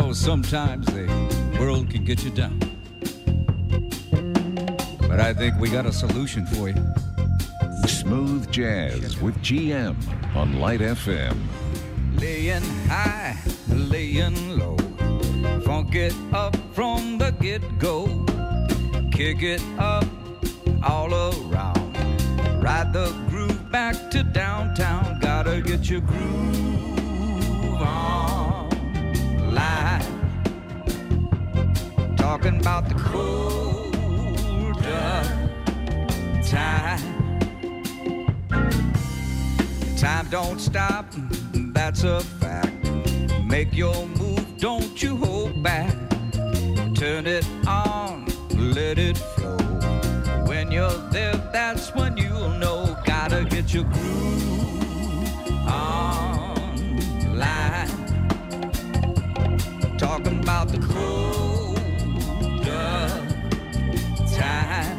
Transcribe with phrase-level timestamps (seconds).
[0.00, 1.06] Know, sometimes the
[1.58, 2.58] world can get you down.
[5.08, 6.84] But I think we got a solution for you.
[7.86, 9.96] Smooth Jazz with GM
[10.34, 11.36] on Light FM.
[12.20, 13.38] Laying high,
[13.68, 14.76] laying low.
[15.64, 18.06] Funk it up from the get go.
[19.10, 20.04] Kick it up
[20.82, 21.96] all around.
[22.62, 25.20] Ride the groove back to downtown.
[25.20, 28.45] Gotta get your groove on.
[29.66, 30.06] Live.
[32.16, 33.94] Talking about the colder
[36.44, 37.00] time.
[39.96, 41.06] Time don't stop,
[41.74, 42.74] that's a fact.
[43.44, 45.94] Make your move, don't you hold back.
[46.94, 48.26] Turn it on,
[48.74, 49.56] let it flow.
[50.46, 52.96] When you're there, that's when you'll know.
[53.04, 56.35] Gotta get your groove on
[60.16, 61.76] Talking about the colder
[64.34, 64.98] time.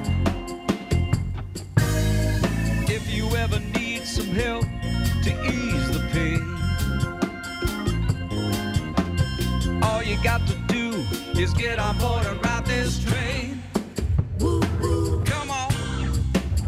[2.87, 4.65] If you ever need some help
[5.23, 6.43] to ease the pain,
[9.81, 11.03] all you got to do
[11.35, 13.63] is get on board and ride this train.
[14.37, 15.71] Come on,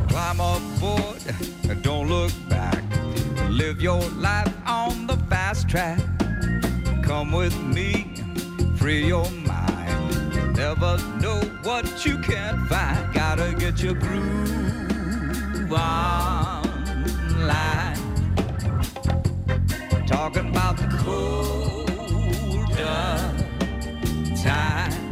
[0.08, 1.22] climb aboard,
[1.70, 2.84] and don't look back.
[3.48, 6.00] Live your life on the fast track.
[7.04, 8.09] Come with me,
[8.80, 10.34] free your mind.
[10.34, 13.14] You never know what you can't find.
[13.14, 16.70] Gotta get your groove online.
[20.08, 21.66] Talking about the colder
[24.42, 25.09] time.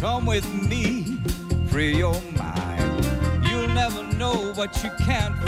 [0.00, 1.20] Come with me,
[1.68, 3.04] free your mind.
[3.48, 5.39] You'll never know what you can't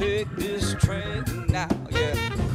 [0.00, 2.49] take this train now, yeah.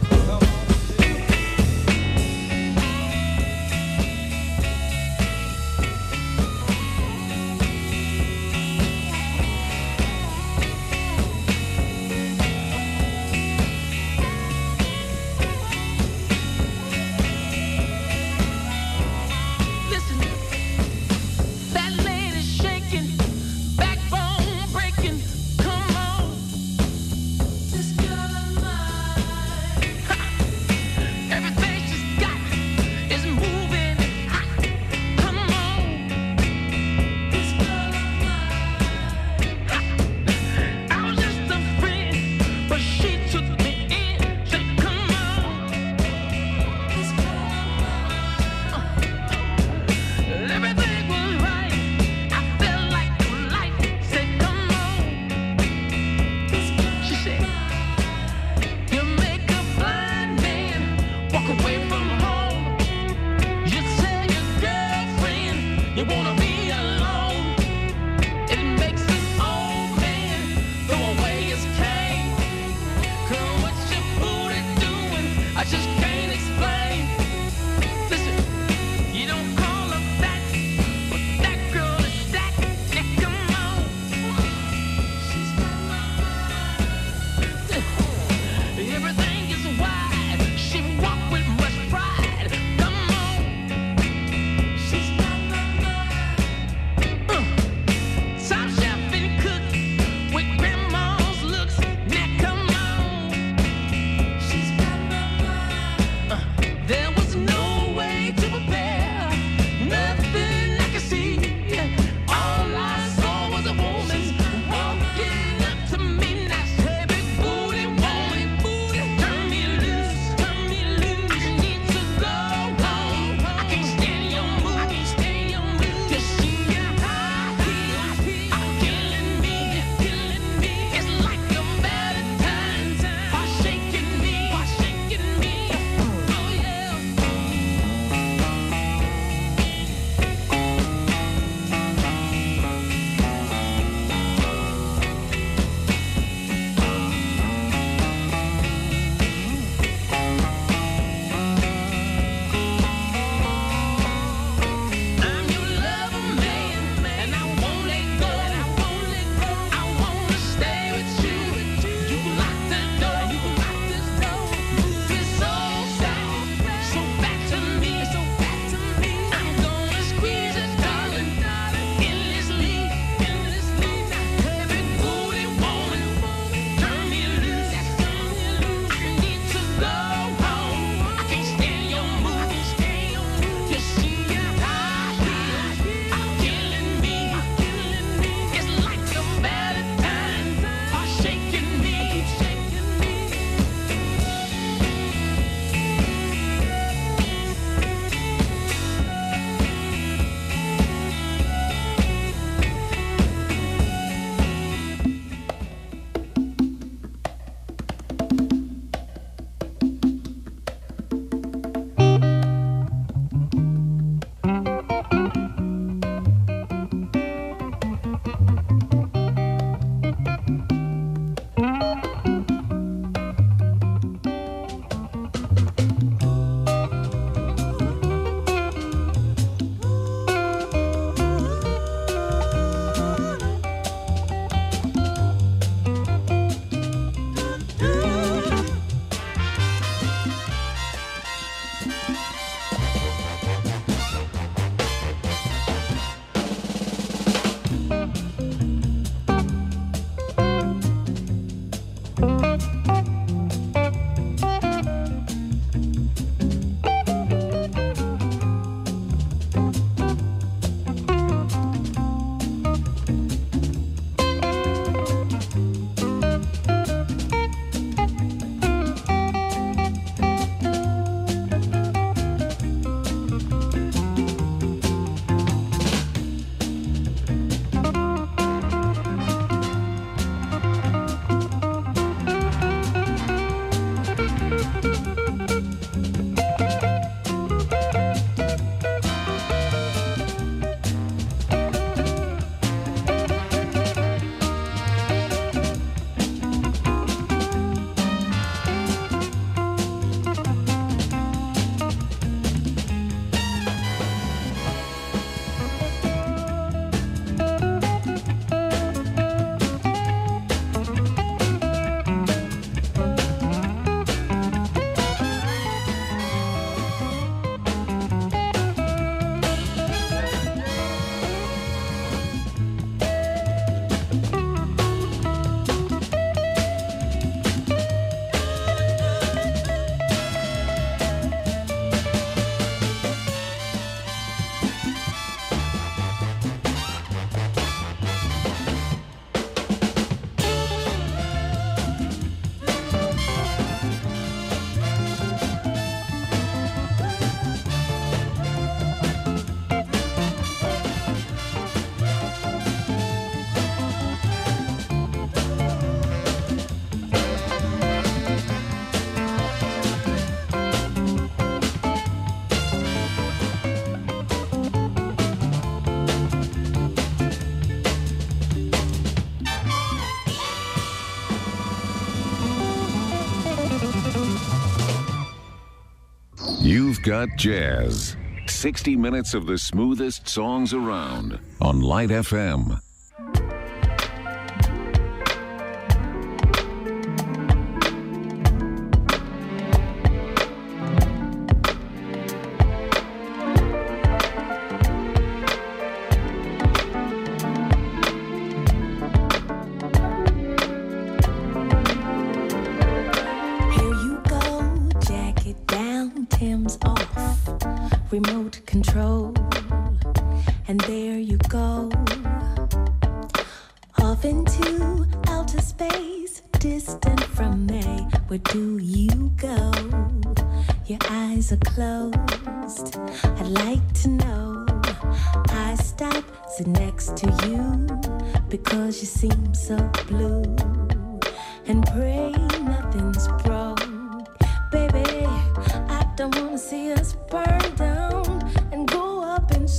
[377.05, 378.17] Got Jazz.
[378.47, 382.81] 60 minutes of the smoothest songs around on Light FM.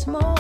[0.07, 0.36] small.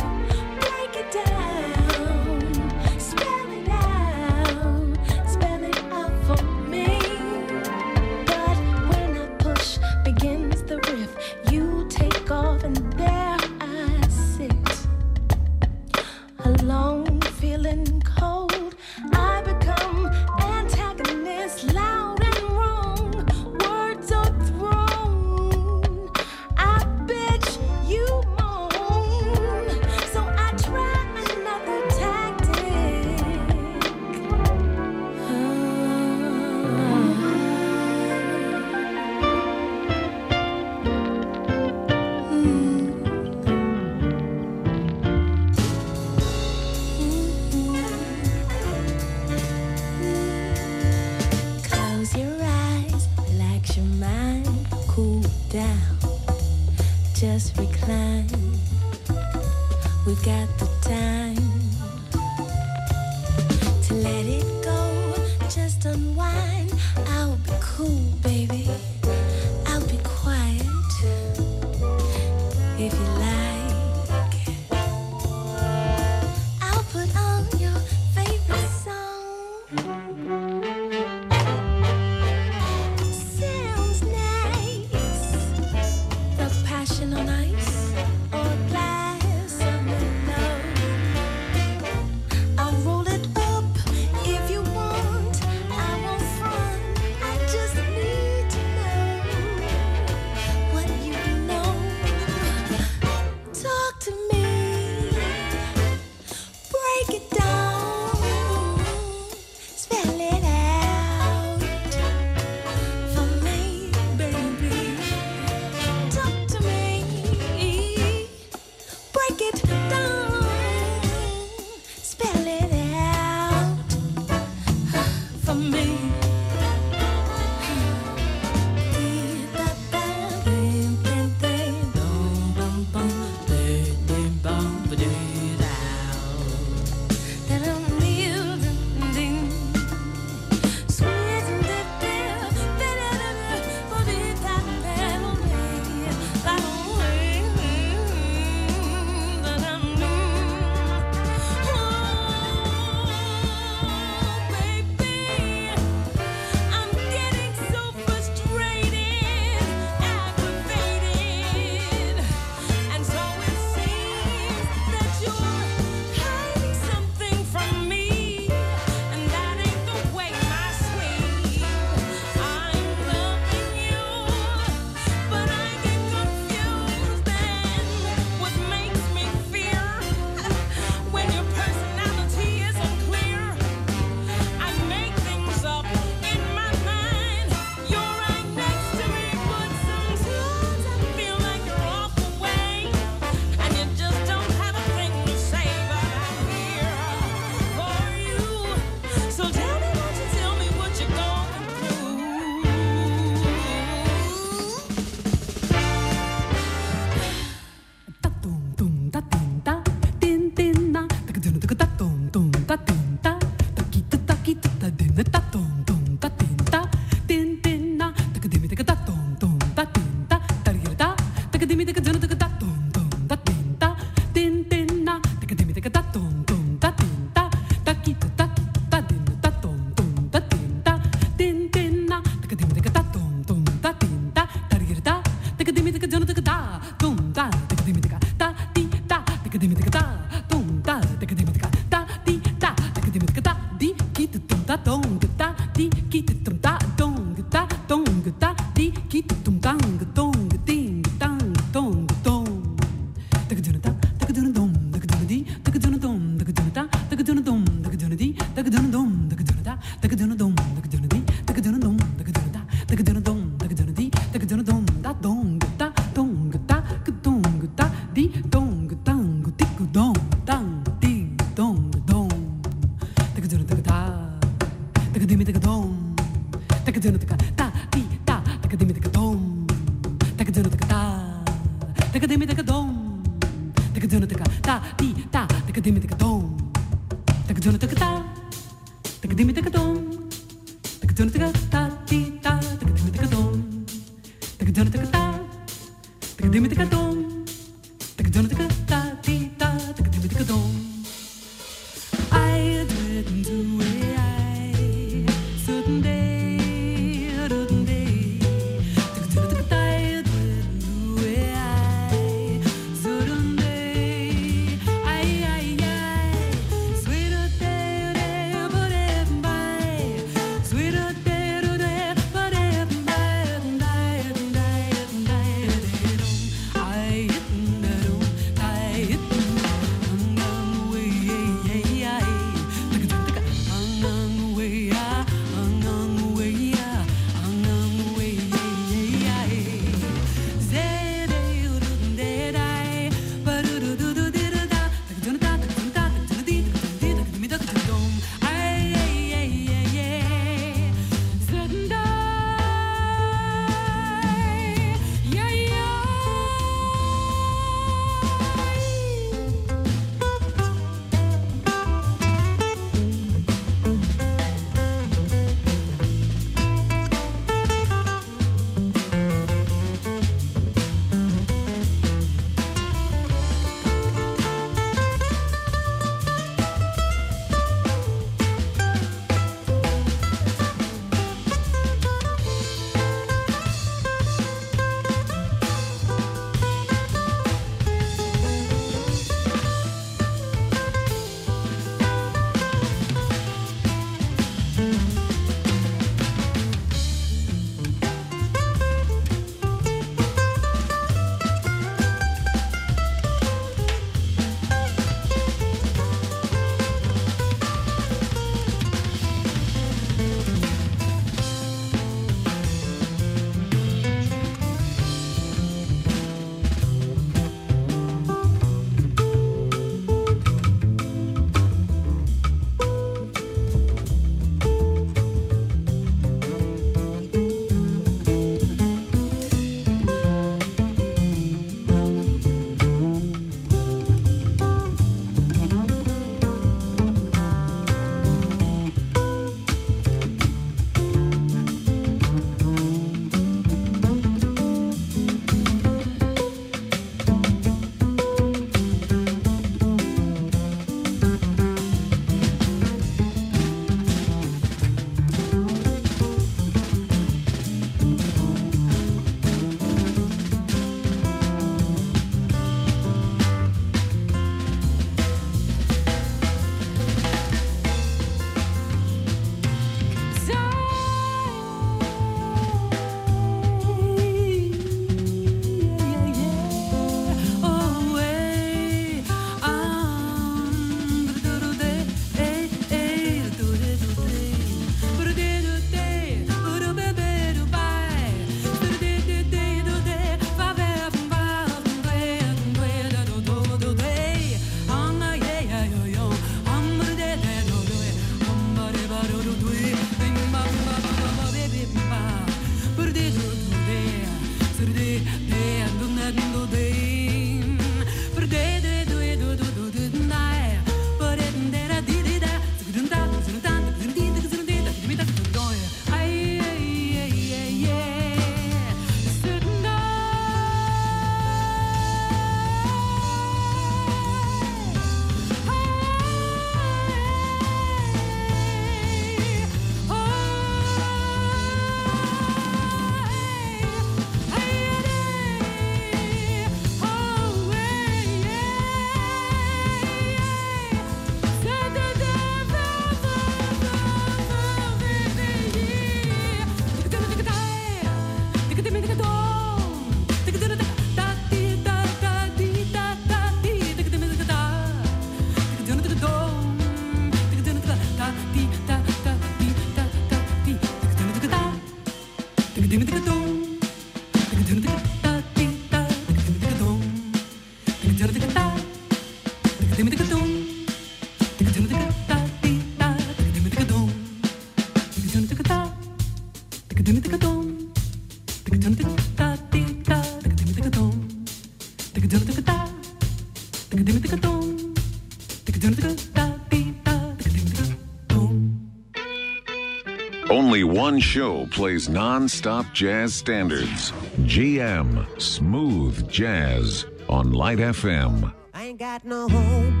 [591.02, 594.12] One show plays non-stop jazz standards.
[594.46, 598.54] GM Smooth Jazz on Light FM.
[598.72, 600.00] I ain't got no home,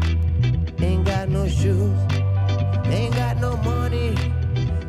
[0.78, 1.98] ain't got no shoes,
[2.86, 4.14] ain't got no money,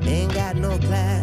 [0.04, 1.23] ain't got no class.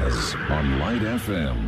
[0.00, 1.67] On Light FM.